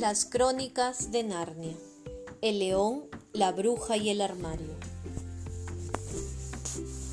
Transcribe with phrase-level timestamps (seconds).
[0.00, 1.74] Las crónicas de Narnia.
[2.40, 3.02] El león,
[3.34, 4.70] la bruja y el armario.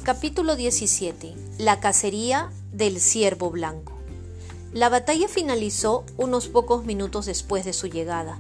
[0.04, 1.36] Capítulo 17.
[1.58, 3.92] La cacería del ciervo blanco.
[4.72, 8.40] La batalla finalizó unos pocos minutos después de su llegada.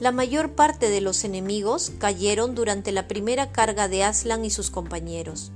[0.00, 4.70] La mayor parte de los enemigos cayeron durante la primera carga de Aslan y sus
[4.70, 5.52] compañeros.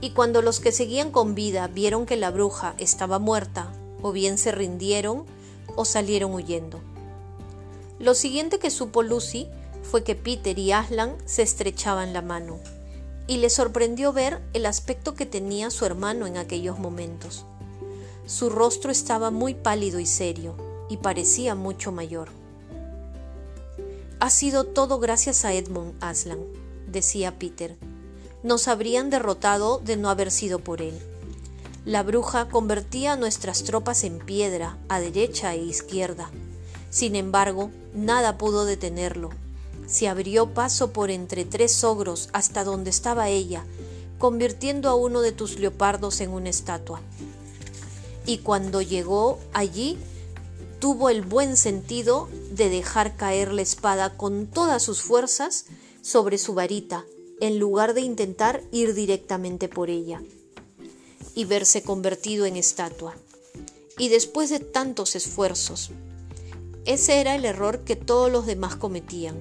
[0.00, 4.36] Y cuando los que seguían con vida vieron que la bruja estaba muerta, o bien
[4.36, 5.26] se rindieron
[5.76, 6.80] o salieron huyendo.
[7.98, 9.48] Lo siguiente que supo Lucy
[9.82, 12.58] fue que Peter y Aslan se estrechaban la mano,
[13.26, 17.44] y le sorprendió ver el aspecto que tenía su hermano en aquellos momentos.
[18.26, 20.56] Su rostro estaba muy pálido y serio,
[20.88, 22.28] y parecía mucho mayor.
[24.20, 26.40] Ha sido todo gracias a Edmund Aslan,
[26.86, 27.76] decía Peter.
[28.42, 30.98] Nos habrían derrotado de no haber sido por él.
[31.84, 36.30] La bruja convertía a nuestras tropas en piedra a derecha e izquierda.
[36.90, 39.30] Sin embargo, nada pudo detenerlo.
[39.86, 43.64] Se abrió paso por entre tres ogros hasta donde estaba ella,
[44.18, 47.00] convirtiendo a uno de tus leopardos en una estatua.
[48.24, 49.98] Y cuando llegó allí,
[50.80, 55.66] tuvo el buen sentido de dejar caer la espada con todas sus fuerzas
[56.02, 57.04] sobre su varita,
[57.40, 60.22] en lugar de intentar ir directamente por ella
[61.34, 63.14] y verse convertido en estatua.
[63.98, 65.90] Y después de tantos esfuerzos,
[66.86, 69.36] ese era el error que todos los demás cometían.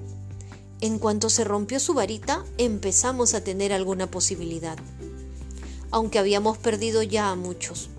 [0.81, 4.77] En cuanto se rompió su varita, empezamos a tener alguna posibilidad.
[5.91, 7.89] Aunque habíamos perdido ya a muchos.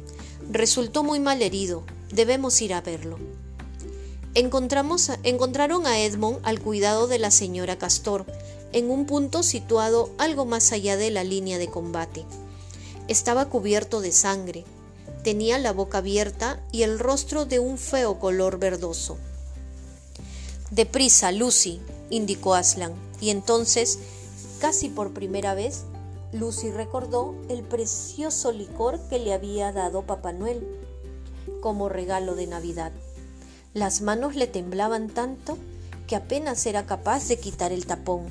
[0.50, 3.18] Resultó muy mal herido, debemos ir a verlo.
[4.34, 8.26] Encontramos, encontraron a Edmond al cuidado de la señora Castor,
[8.72, 12.24] en un punto situado algo más allá de la línea de combate.
[13.08, 14.64] Estaba cubierto de sangre,
[15.22, 19.18] tenía la boca abierta y el rostro de un feo color verdoso.
[20.70, 24.00] Deprisa, Lucy, indicó Aslan, y entonces,
[24.60, 25.84] casi por primera vez,
[26.32, 30.66] Lucy recordó el precioso licor que le había dado Papá Noel
[31.60, 32.92] como regalo de Navidad.
[33.74, 35.56] Las manos le temblaban tanto
[36.06, 38.24] que apenas era capaz de quitar el tapón,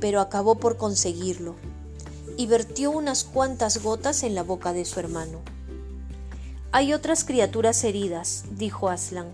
[0.00, 1.54] pero acabó por conseguirlo
[2.36, 5.40] y vertió unas cuantas gotas en la boca de su hermano.
[6.72, 9.28] Hay otras criaturas heridas, dijo Aslan,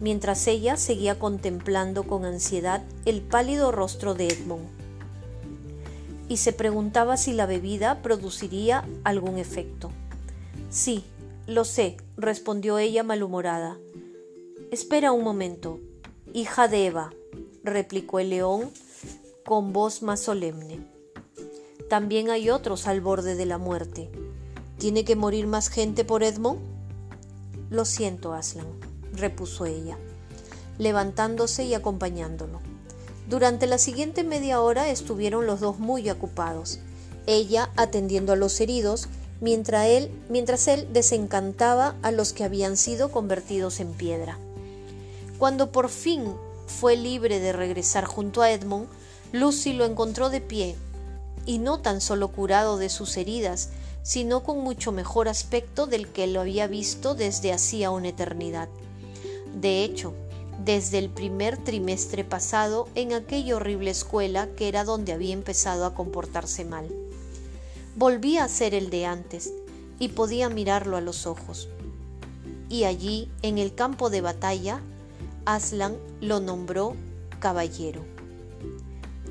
[0.00, 4.66] mientras ella seguía contemplando con ansiedad el pálido rostro de Edmund.
[6.28, 9.90] Y se preguntaba si la bebida produciría algún efecto.
[10.70, 11.04] Sí,
[11.46, 13.78] lo sé, respondió ella malhumorada.
[14.70, 15.78] Espera un momento,
[16.32, 17.12] hija de Eva,
[17.62, 18.70] replicó el león
[19.44, 20.80] con voz más solemne.
[21.88, 24.10] También hay otros al borde de la muerte.
[24.78, 26.58] ¿Tiene que morir más gente por Edmond?
[27.70, 28.66] Lo siento, Aslan,
[29.16, 29.96] repuso ella,
[30.78, 32.60] levantándose y acompañándolo.
[33.28, 36.78] Durante la siguiente media hora estuvieron los dos muy ocupados,
[37.26, 39.08] ella atendiendo a los heridos,
[39.40, 44.38] mientras él, mientras él desencantaba a los que habían sido convertidos en piedra.
[45.38, 46.24] Cuando por fin
[46.66, 48.88] fue libre de regresar junto a Edmond,
[49.32, 50.76] Lucy lo encontró de pie,
[51.46, 53.70] y no tan solo curado de sus heridas,
[54.02, 58.68] sino con mucho mejor aspecto del que lo había visto desde hacía una eternidad.
[59.56, 60.12] De hecho,
[60.62, 65.94] desde el primer trimestre pasado en aquella horrible escuela que era donde había empezado a
[65.94, 66.88] comportarse mal.
[67.96, 69.52] Volvía a ser el de antes
[69.98, 71.68] y podía mirarlo a los ojos.
[72.68, 74.82] Y allí, en el campo de batalla,
[75.46, 76.94] Aslan lo nombró
[77.38, 78.04] caballero.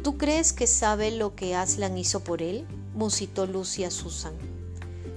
[0.04, 2.66] ¿Tú crees que sabe lo que Aslan hizo por él?
[2.96, 4.34] musitó Lucy a Susan.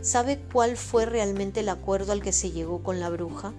[0.02, 3.54] ¿Sabe cuál fue realmente el acuerdo al que se llegó con la bruja?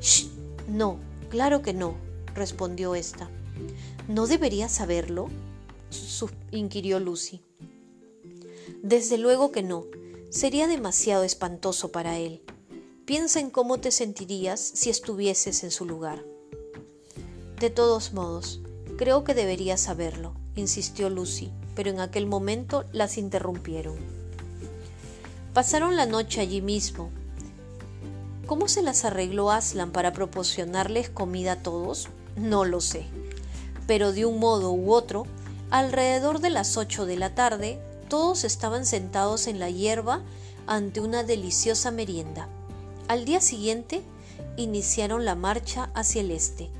[0.00, 0.39] Shh,
[0.70, 0.98] no,
[1.28, 1.96] claro que no,
[2.34, 3.28] respondió ésta.
[4.08, 5.28] ¿No debería saberlo?
[6.52, 7.42] inquirió Lucy.
[8.82, 9.84] Desde luego que no.
[10.30, 12.40] Sería demasiado espantoso para él.
[13.04, 16.24] Piensa en cómo te sentirías si estuvieses en su lugar.
[17.58, 18.60] De todos modos,
[18.96, 23.96] creo que debería saberlo, insistió Lucy, pero en aquel momento las interrumpieron.
[25.52, 27.10] Pasaron la noche allí mismo.
[28.50, 32.08] ¿Cómo se las arregló Aslan para proporcionarles comida a todos?
[32.34, 33.06] No lo sé.
[33.86, 35.24] Pero de un modo u otro,
[35.70, 40.22] alrededor de las ocho de la tarde, todos estaban sentados en la hierba
[40.66, 42.48] ante una deliciosa merienda.
[43.06, 44.02] Al día siguiente,
[44.56, 46.70] iniciaron la marcha hacia el este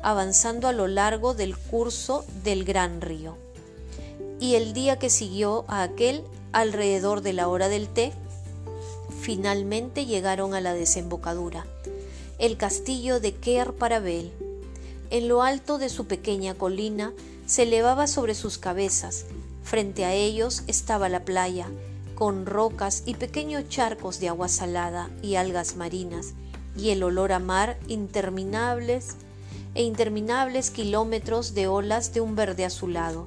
[0.00, 3.36] avanzando a lo largo del curso del gran río.
[4.40, 8.14] Y el día que siguió a aquel, alrededor de la hora del té,
[9.28, 11.66] finalmente llegaron a la desembocadura,
[12.38, 14.32] el castillo de Kear Parabel.
[15.10, 17.12] en lo alto de su pequeña colina,
[17.44, 19.26] se elevaba sobre sus cabezas.
[19.62, 21.68] Frente a ellos estaba la playa,
[22.14, 26.32] con rocas y pequeños charcos de agua salada y algas marinas,
[26.74, 29.16] y el olor a mar interminables
[29.74, 33.26] e interminables kilómetros de olas de un verde azulado,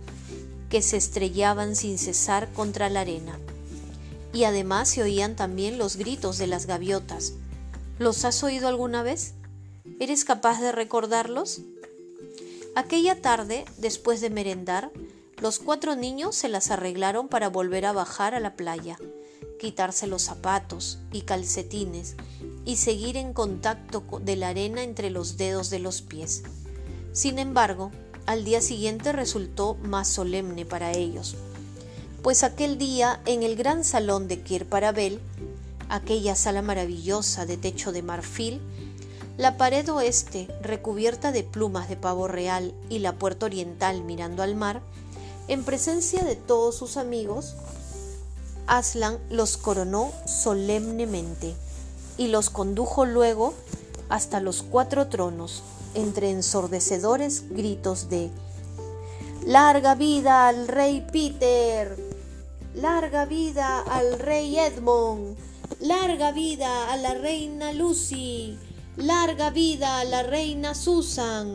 [0.71, 3.37] que se estrellaban sin cesar contra la arena.
[4.33, 7.33] Y además se oían también los gritos de las gaviotas.
[7.99, 9.33] ¿Los has oído alguna vez?
[9.99, 11.61] ¿Eres capaz de recordarlos?
[12.75, 14.91] Aquella tarde, después de merendar,
[15.41, 18.97] los cuatro niños se las arreglaron para volver a bajar a la playa,
[19.59, 22.15] quitarse los zapatos y calcetines
[22.63, 26.43] y seguir en contacto de la arena entre los dedos de los pies.
[27.11, 27.91] Sin embargo,
[28.25, 31.35] al día siguiente resultó más solemne para ellos,
[32.23, 35.19] pues aquel día en el gran salón de Kirparabel,
[35.89, 38.61] aquella sala maravillosa de techo de marfil,
[39.37, 44.55] la pared oeste recubierta de plumas de pavo real y la puerta oriental mirando al
[44.55, 44.81] mar,
[45.47, 47.55] en presencia de todos sus amigos,
[48.67, 51.55] Aslan los coronó solemnemente
[52.17, 53.55] y los condujo luego
[54.09, 55.63] hasta los cuatro tronos,
[55.95, 58.29] entre ensordecedores gritos de
[59.45, 62.10] Larga vida al rey Peter,
[62.73, 65.35] larga vida al rey Edmond,
[65.81, 68.57] larga vida a la reina Lucy,
[68.95, 71.53] larga vida a la reina Susan.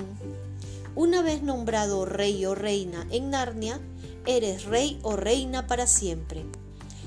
[0.95, 3.81] Una vez nombrado rey o reina en Narnia,
[4.27, 6.45] eres rey o reina para siempre.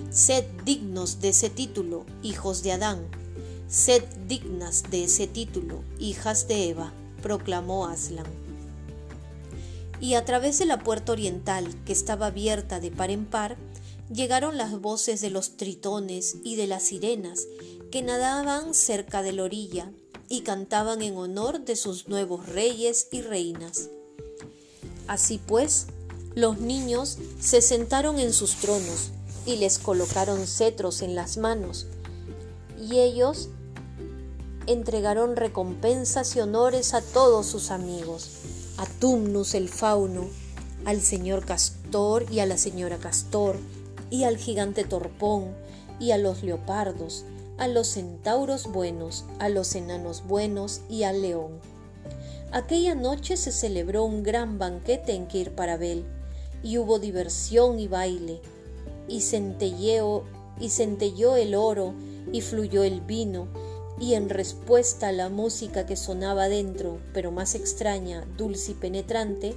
[0.09, 3.07] Sed dignos de ese título, hijos de Adán.
[3.67, 6.91] Sed dignas de ese título, hijas de Eva,
[7.21, 8.25] proclamó Aslan.
[10.01, 13.57] Y a través de la puerta oriental, que estaba abierta de par en par,
[14.11, 17.45] llegaron las voces de los tritones y de las sirenas,
[17.91, 19.91] que nadaban cerca de la orilla
[20.27, 23.89] y cantaban en honor de sus nuevos reyes y reinas.
[25.07, 25.88] Así pues,
[26.35, 29.09] los niños se sentaron en sus tronos
[29.45, 31.88] y les colocaron cetros en las manos,
[32.79, 33.50] y ellos
[34.67, 38.29] entregaron recompensas y honores a todos sus amigos,
[38.77, 40.27] a Tumnus el fauno,
[40.85, 43.57] al señor Castor y a la señora Castor,
[44.09, 45.56] y al gigante Torpón,
[46.00, 47.25] y a los leopardos,
[47.57, 51.59] a los centauros buenos, a los enanos buenos y al león.
[52.51, 56.06] Aquella noche se celebró un gran banquete en Kirparabel,
[56.63, 58.41] y hubo diversión y baile,
[59.07, 60.23] y centelleó,
[60.59, 61.94] y centelló el oro,
[62.31, 63.47] y fluyó el vino,
[64.00, 69.56] y en respuesta a la música que sonaba dentro, pero más extraña, dulce y penetrante,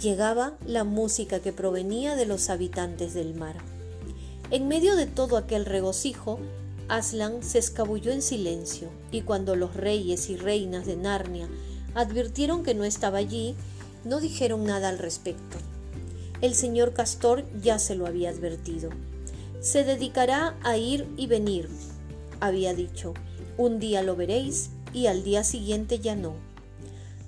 [0.00, 3.56] llegaba la música que provenía de los habitantes del mar.
[4.52, 6.38] En medio de todo aquel regocijo,
[6.86, 11.48] Aslan se escabulló en silencio, y cuando los reyes y reinas de Narnia
[11.94, 13.54] advirtieron que no estaba allí,
[14.04, 15.56] no dijeron nada al respecto.
[16.42, 18.90] El señor Castor ya se lo había advertido.
[19.62, 21.70] Se dedicará a ir y venir,
[22.38, 23.14] había dicho.
[23.56, 26.34] Un día lo veréis y al día siguiente ya no.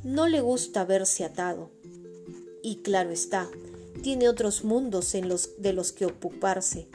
[0.02, 1.70] No le gusta verse atado.
[2.62, 3.48] Y claro está,
[4.02, 6.86] tiene otros mundos en los de los que ocuparse.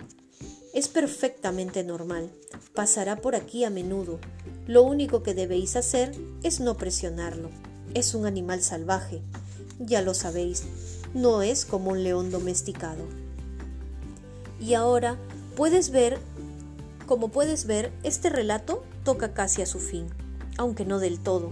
[0.80, 2.32] Es perfectamente normal.
[2.74, 4.18] Pasará por aquí a menudo.
[4.66, 7.50] Lo único que debéis hacer es no presionarlo.
[7.94, 9.22] Es un animal salvaje.
[9.78, 10.64] Ya lo sabéis,
[11.14, 13.04] no es como un león domesticado.
[14.62, 15.18] Y ahora
[15.58, 16.18] puedes ver,
[17.08, 20.08] como puedes ver, este relato toca casi a su fin,
[20.56, 21.52] aunque no del todo.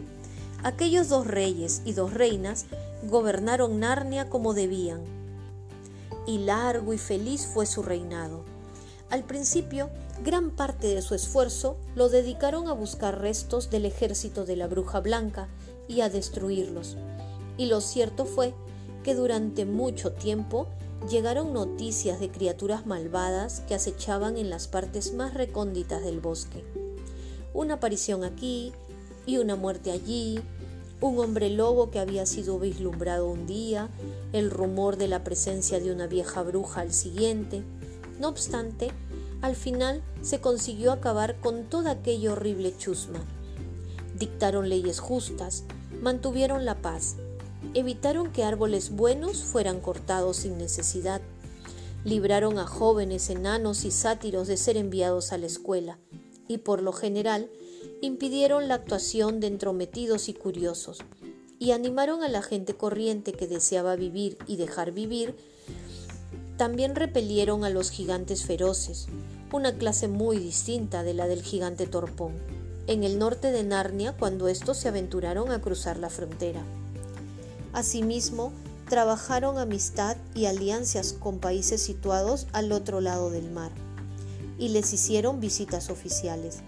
[0.64, 2.66] Aquellos dos reyes y dos reinas
[3.04, 5.02] gobernaron Narnia como debían,
[6.26, 8.57] y largo y feliz fue su reinado
[9.10, 9.90] al principio,
[10.24, 15.00] gran parte de su esfuerzo lo dedicaron a buscar restos del ejército de la Bruja
[15.00, 15.48] Blanca
[15.88, 16.98] y a destruirlos.
[17.58, 18.54] Y lo cierto fue
[19.04, 20.68] que durante mucho tiempo
[21.10, 26.66] llegaron noticias de criaturas malvadas que acechaban en las partes más recónditas del bosque.
[27.54, 28.74] Una aparición aquí
[29.26, 30.42] y una muerte allí,
[31.00, 33.90] un hombre lobo que había sido vislumbrado un día,
[34.34, 37.64] el rumor de la presencia de una vieja bruja al siguiente,
[38.20, 38.92] no obstante,
[39.42, 43.24] al final se consiguió acabar con toda aquella horrible chusma.
[44.18, 45.64] Dictaron leyes justas,
[46.02, 47.18] mantuvieron la paz,
[47.74, 51.22] evitaron que árboles buenos fueran cortados sin necesidad,
[52.04, 56.00] libraron a jóvenes enanos y sátiros de ser enviados a la escuela,
[56.48, 57.50] y por lo general
[58.02, 61.00] impidieron la actuación de entrometidos y curiosos,
[61.60, 65.36] y animaron a la gente corriente que deseaba vivir y dejar vivir
[66.58, 69.08] también repelieron a los gigantes feroces,
[69.52, 72.34] una clase muy distinta de la del gigante Torpón,
[72.88, 76.64] en el norte de Narnia cuando estos se aventuraron a cruzar la frontera.
[77.74, 78.52] Asimismo,
[78.90, 83.72] trabajaron amistad y alianzas con países situados al otro lado del mar,
[84.58, 86.60] y les hicieron visitas oficiales,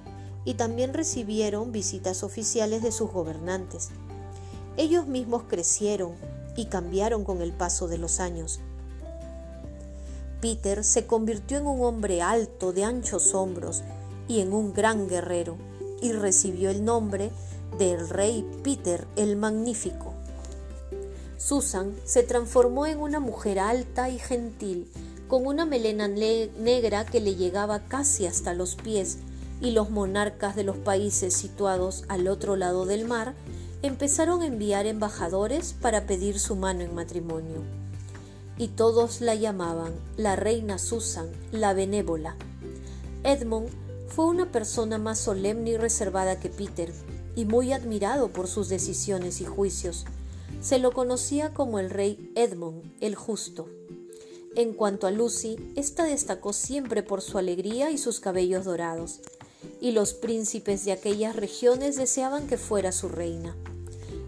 [0.46, 3.90] y también recibieron visitas oficiales de sus gobernantes.
[4.78, 6.12] Ellos mismos crecieron
[6.56, 8.60] y cambiaron con el paso de los años.
[10.42, 13.84] Peter se convirtió en un hombre alto de anchos hombros
[14.28, 15.58] y en un gran guerrero,
[16.02, 17.32] y recibió el nombre
[17.78, 20.14] del rey Peter el Magnífico.
[21.38, 24.90] Susan se transformó en una mujer alta y gentil,
[25.28, 29.18] con una melena negra que le llegaba casi hasta los pies,
[29.62, 33.34] y los monarcas de los países situados al otro lado del mar
[33.82, 37.79] empezaron a enviar embajadores para pedir su mano en matrimonio.
[38.60, 42.36] Y todos la llamaban la reina Susan, la benévola.
[43.24, 43.70] Edmund
[44.10, 46.94] fue una persona más solemne y reservada que Peter,
[47.36, 50.06] y muy admirado por sus decisiones y juicios.
[50.62, 53.70] Se lo conocía como el rey Edmund, el justo.
[54.56, 59.22] En cuanto a Lucy, ésta destacó siempre por su alegría y sus cabellos dorados,
[59.80, 63.56] y los príncipes de aquellas regiones deseaban que fuera su reina,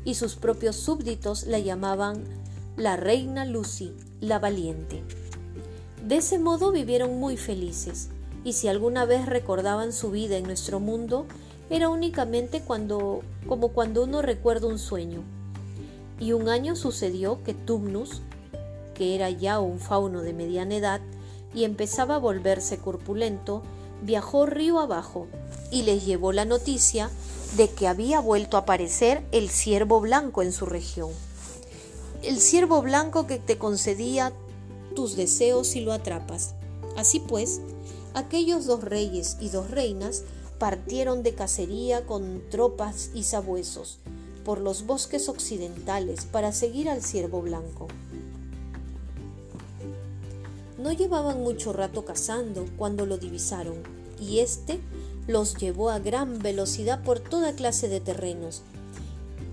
[0.05, 2.23] y sus propios súbditos la llamaban
[2.77, 5.03] la reina Lucy, la valiente.
[6.05, 8.09] De ese modo vivieron muy felices,
[8.43, 11.25] y si alguna vez recordaban su vida en nuestro mundo,
[11.69, 15.23] era únicamente cuando, como cuando uno recuerda un sueño,
[16.19, 18.21] y un año sucedió que Tumnus,
[18.93, 21.01] que era ya un fauno de mediana edad
[21.55, 23.63] y empezaba a volverse corpulento,
[24.03, 25.27] viajó río abajo
[25.71, 27.09] y les llevó la noticia
[27.57, 31.09] de que había vuelto a aparecer el ciervo blanco en su región.
[32.23, 34.31] El ciervo blanco que te concedía
[34.95, 36.53] tus deseos si lo atrapas.
[36.95, 37.61] Así pues,
[38.13, 40.23] aquellos dos reyes y dos reinas
[40.59, 43.97] partieron de cacería con tropas y sabuesos,
[44.45, 47.87] por los bosques occidentales para seguir al ciervo blanco.
[50.77, 53.77] No llevaban mucho rato cazando cuando lo divisaron,
[54.19, 54.79] y éste
[55.25, 58.61] los llevó a gran velocidad por toda clase de terrenos,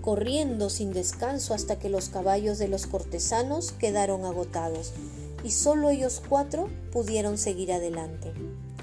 [0.08, 4.94] corriendo sin descanso hasta que los caballos de los cortesanos quedaron agotados,
[5.44, 8.32] y solo ellos cuatro pudieron seguir adelante.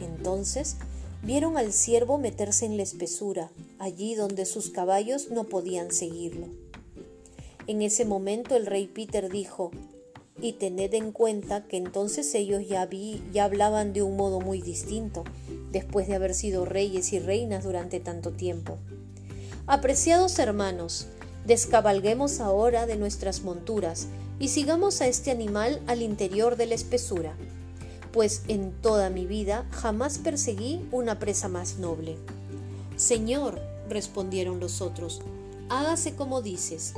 [0.01, 0.75] Entonces
[1.23, 6.45] vieron al ciervo meterse en la espesura, allí donde sus caballos no podían seguirlo.
[7.65, 9.71] En ese momento el rey Peter dijo,
[10.39, 14.61] y tened en cuenta que entonces ellos ya, vi, ya hablaban de un modo muy
[14.61, 15.23] distinto,
[15.71, 18.77] después de haber sido reyes y reinas durante tanto tiempo.
[19.67, 21.07] Apreciados hermanos,
[21.45, 24.07] descabalguemos ahora de nuestras monturas
[24.39, 27.35] y sigamos a este animal al interior de la espesura
[28.15, 32.17] pues en toda mi vida jamás perseguí una presa más noble.
[32.95, 33.59] Señor,
[33.89, 35.21] respondieron los otros,
[35.67, 36.93] hágase como dices.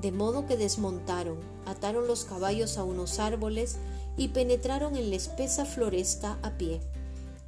[0.00, 3.76] De modo que desmontaron, ataron los caballos a unos árboles
[4.16, 6.80] y penetraron en la espesa floresta a pie.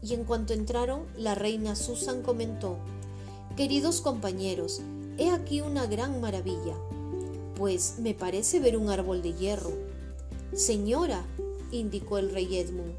[0.00, 2.77] Y en cuanto entraron, la reina Susan comentó,
[3.57, 4.83] Queridos compañeros,
[5.19, 6.77] he aquí una gran maravilla,
[7.57, 9.73] pues me parece ver un árbol de hierro.
[10.55, 11.25] Señora,
[11.73, 12.95] indicó el rey Edmund.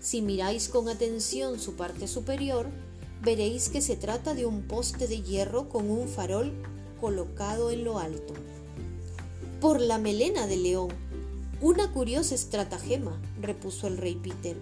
[0.00, 2.66] Si miráis con atención su parte superior,
[3.22, 6.52] veréis que se trata de un poste de hierro con un farol
[7.00, 8.34] colocado en lo alto.
[9.60, 10.88] Por la melena de león.
[11.60, 14.56] Una curiosa estratagema, repuso el rey Peter.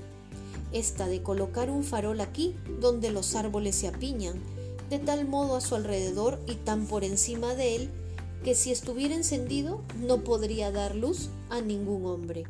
[0.72, 4.40] Esta de colocar un farol aquí donde los árboles se apiñan,
[4.90, 7.90] de tal modo a su alrededor y tan por encima de él,
[8.44, 12.44] que si estuviera encendido no podría dar luz a ningún hombre.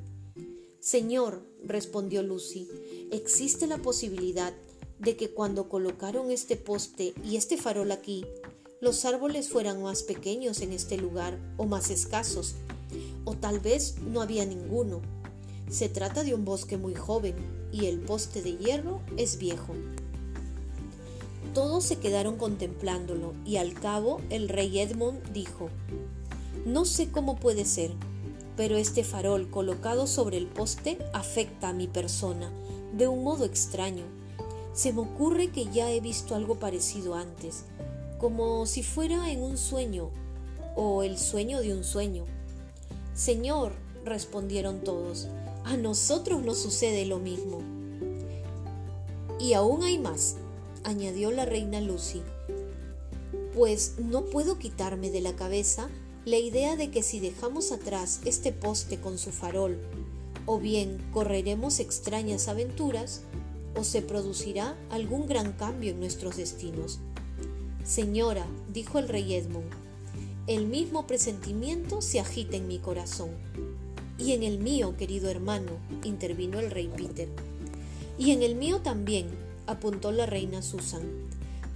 [0.80, 2.66] Señor, respondió Lucy,
[3.12, 4.54] existe la posibilidad
[4.98, 8.24] de que cuando colocaron este poste y este farol aquí,
[8.80, 12.54] los árboles fueran más pequeños en este lugar o más escasos,
[13.24, 15.02] o tal vez no había ninguno.
[15.68, 17.34] Se trata de un bosque muy joven
[17.72, 19.74] y el poste de hierro es viejo.
[21.54, 25.68] Todos se quedaron contemplándolo y al cabo el rey Edmund dijo,
[26.64, 27.90] No sé cómo puede ser,
[28.56, 32.52] pero este farol colocado sobre el poste afecta a mi persona
[32.92, 34.04] de un modo extraño.
[34.72, 37.64] Se me ocurre que ya he visto algo parecido antes,
[38.18, 40.10] como si fuera en un sueño
[40.76, 42.24] o el sueño de un sueño.
[43.14, 43.72] Señor,
[44.04, 45.26] respondieron todos,
[45.64, 47.60] a nosotros nos sucede lo mismo.
[49.40, 50.36] Y aún hay más,
[50.84, 52.22] añadió la reina Lucy,
[53.54, 55.88] pues no puedo quitarme de la cabeza
[56.24, 59.78] la idea de que si dejamos atrás este poste con su farol,
[60.46, 63.22] o bien correremos extrañas aventuras,
[63.76, 66.98] o se producirá algún gran cambio en nuestros destinos.
[67.84, 69.70] Señora, dijo el rey Edmund,
[70.46, 73.30] el mismo presentimiento se agita en mi corazón.
[74.18, 75.72] Y en el mío, querido hermano,
[76.04, 77.28] intervino el rey Peter.
[78.18, 79.28] Y en el mío también,
[79.70, 81.02] apuntó la reina Susan.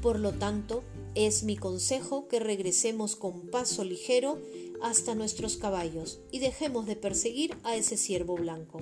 [0.02, 0.82] Por lo tanto,
[1.14, 4.38] es mi consejo que regresemos con paso ligero
[4.82, 8.80] hasta nuestros caballos y dejemos de perseguir a ese ciervo blanco.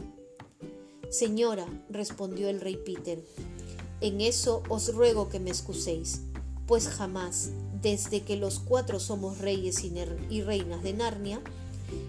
[1.11, 3.23] Señora, respondió el rey Peter,
[4.01, 6.23] en eso os ruego que me excuséis,
[6.67, 7.51] pues jamás,
[7.83, 11.41] desde que los cuatro somos reyes y reinas de Narnia,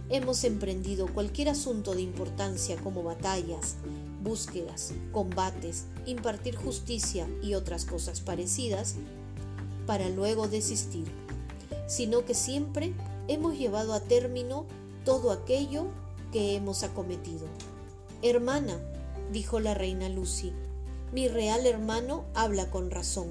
[0.10, 3.76] hemos emprendido cualquier asunto de importancia como batallas,
[4.24, 8.96] búsquedas, combates, impartir justicia y otras cosas parecidas,
[9.86, 11.06] para luego desistir,
[11.88, 12.94] sino que siempre
[13.28, 14.66] hemos llevado a término
[15.06, 15.88] todo aquello
[16.32, 17.46] que hemos acometido.
[18.22, 18.80] Hermana,
[19.32, 20.54] dijo la reina Lucy,
[21.12, 23.28] mi real hermano habla con razón,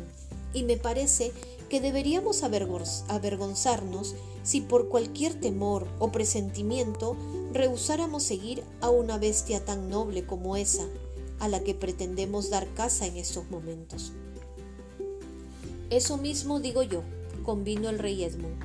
[0.53, 1.33] y me parece
[1.73, 7.17] que deberíamos avergonzarnos si por cualquier temor o presentimiento
[7.55, 10.85] rehusáramos seguir a una bestia tan noble como esa,
[11.39, 14.13] a la que pretendemos dar caza en estos momentos.
[15.89, 17.05] Eso mismo digo yo,
[17.43, 18.63] convino el rey Edmund.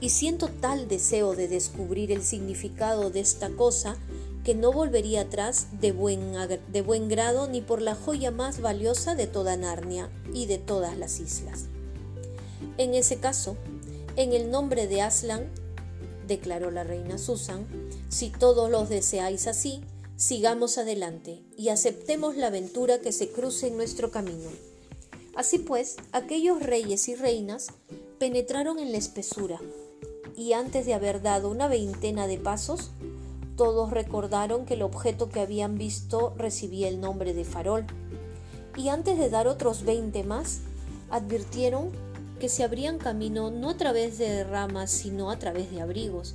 [0.00, 3.96] Y siento tal deseo de descubrir el significado de esta cosa
[4.44, 6.32] que no volvería atrás de buen,
[6.68, 10.96] de buen grado ni por la joya más valiosa de toda Narnia y de todas
[10.96, 11.66] las islas.
[12.78, 13.56] En ese caso,
[14.16, 15.48] en el nombre de Aslan,
[16.26, 17.66] declaró la reina Susan,
[18.08, 19.82] si todos los deseáis así,
[20.16, 24.50] sigamos adelante y aceptemos la aventura que se cruce en nuestro camino.
[25.34, 27.68] Así pues, aquellos reyes y reinas
[28.18, 29.60] penetraron en la espesura,
[30.36, 32.90] y antes de haber dado una veintena de pasos,
[33.56, 37.86] todos recordaron que el objeto que habían visto recibía el nombre de farol,
[38.76, 40.60] y antes de dar otros veinte más,
[41.10, 41.90] advirtieron
[42.40, 46.34] que se abrían camino no a través de ramas, sino a través de abrigos,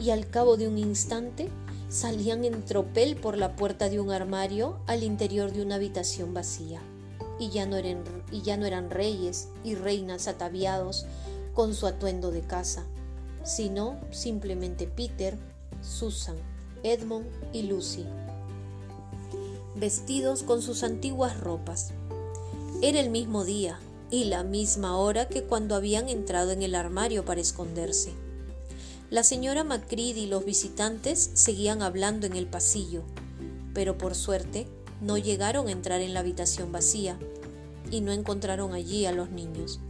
[0.00, 1.48] y al cabo de un instante
[1.88, 6.80] salían en tropel por la puerta de un armario al interior de una habitación vacía.
[7.38, 11.06] Y ya no eran, y ya no eran reyes y reinas ataviados
[11.52, 12.84] con su atuendo de casa,
[13.44, 15.38] sino simplemente Peter,
[15.84, 16.36] Susan,
[16.82, 18.04] Edmund y Lucy,
[19.76, 21.92] vestidos con sus antiguas ropas.
[22.82, 23.78] Era el mismo día
[24.10, 28.12] y la misma hora que cuando habían entrado en el armario para esconderse.
[29.10, 33.02] La señora Macready y los visitantes seguían hablando en el pasillo,
[33.74, 34.66] pero por suerte
[35.00, 37.18] no llegaron a entrar en la habitación vacía
[37.90, 39.80] y no encontraron allí a los niños.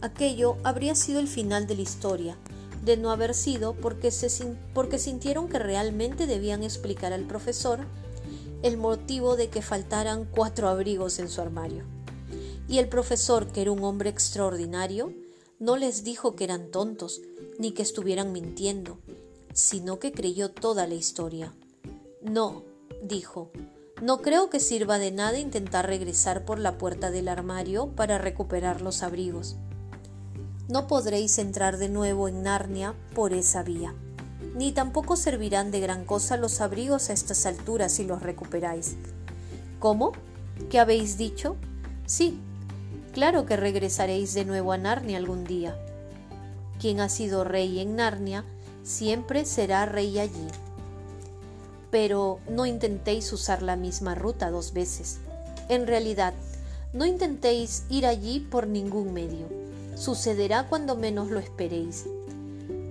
[0.00, 2.36] Aquello habría sido el final de la historia,
[2.82, 7.86] de no haber sido porque, se, porque sintieron que realmente debían explicar al profesor
[8.62, 11.84] el motivo de que faltaran cuatro abrigos en su armario.
[12.68, 15.12] Y el profesor, que era un hombre extraordinario,
[15.58, 17.20] no les dijo que eran tontos,
[17.58, 18.98] ni que estuvieran mintiendo,
[19.52, 21.54] sino que creyó toda la historia.
[22.22, 22.64] No,
[23.02, 23.50] dijo,
[24.00, 28.80] no creo que sirva de nada intentar regresar por la puerta del armario para recuperar
[28.80, 29.56] los abrigos.
[30.72, 33.94] No podréis entrar de nuevo en Narnia por esa vía,
[34.54, 38.96] ni tampoco servirán de gran cosa los abrigos a estas alturas si los recuperáis.
[39.80, 40.12] ¿Cómo?
[40.70, 41.56] ¿Qué habéis dicho?
[42.06, 42.40] Sí,
[43.12, 45.76] claro que regresaréis de nuevo a Narnia algún día.
[46.80, 48.46] Quien ha sido rey en Narnia
[48.82, 50.48] siempre será rey allí
[51.90, 55.18] pero no intentéis usar la misma ruta dos veces.
[55.68, 56.32] En realidad,
[56.94, 59.61] no intentéis ir allí por ningún medio.
[60.02, 62.06] Sucederá cuando menos lo esperéis.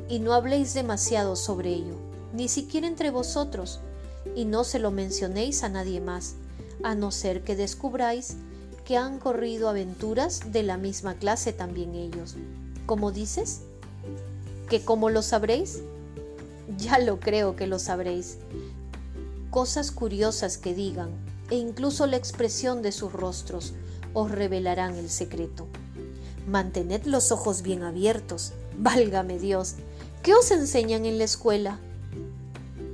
[0.08, 1.98] Y no habléis demasiado sobre ello,
[2.34, 3.82] ni siquiera entre vosotros,
[4.34, 6.36] y no se lo mencionéis a nadie más,
[6.84, 8.38] a no ser que descubráis
[8.86, 12.38] que han corrido aventuras de la misma clase también ellos.
[12.86, 13.64] ¿Cómo dices?
[14.70, 15.82] ¿Que cómo lo sabréis?
[16.78, 18.38] Ya lo creo que lo sabréis
[19.50, 21.10] cosas curiosas que digan
[21.50, 23.74] e incluso la expresión de sus rostros
[24.14, 25.68] os revelarán el secreto.
[26.48, 29.76] Mantened los ojos bien abiertos, válgame Dios,
[30.24, 31.80] ¿qué os enseñan en la escuela?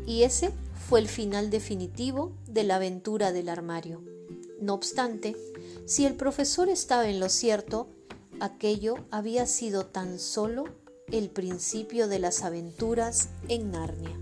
[0.06, 0.52] Y ese
[0.88, 4.02] fue el final definitivo de la aventura del armario.
[4.62, 5.36] No obstante,
[5.86, 7.88] si el profesor estaba en lo cierto,
[8.40, 10.66] aquello había sido tan solo
[11.12, 14.18] el principio de las aventuras en Narnia.